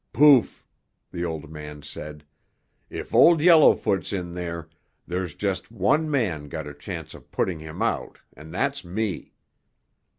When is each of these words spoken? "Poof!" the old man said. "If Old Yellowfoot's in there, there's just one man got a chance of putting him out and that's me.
"Poof!" 0.13 0.65
the 1.11 1.23
old 1.23 1.51
man 1.51 1.83
said. 1.83 2.25
"If 2.89 3.13
Old 3.13 3.39
Yellowfoot's 3.39 4.11
in 4.11 4.31
there, 4.31 4.67
there's 5.05 5.35
just 5.35 5.69
one 5.69 6.09
man 6.09 6.47
got 6.49 6.65
a 6.65 6.73
chance 6.73 7.13
of 7.13 7.29
putting 7.29 7.59
him 7.59 7.83
out 7.83 8.17
and 8.35 8.51
that's 8.51 8.83
me. 8.83 9.35